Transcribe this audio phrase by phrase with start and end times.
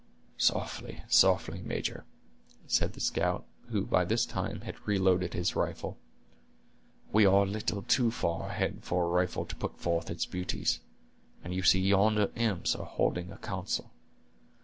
[0.39, 2.05] "Softly, softly, major,"
[2.65, 5.95] said the scout, who by this time had reloaded his rifle;
[7.13, 10.79] "we are a little too far already for a rifle to put forth its beauties,
[11.43, 13.91] and you see yonder imps are holding a council.